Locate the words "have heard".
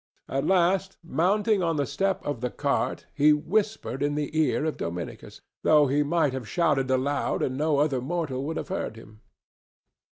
8.57-8.95